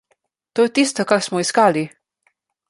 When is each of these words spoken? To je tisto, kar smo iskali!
To 0.55 0.59
je 0.67 0.71
tisto, 0.79 1.05
kar 1.11 1.21
smo 1.27 1.43
iskali! 1.45 1.85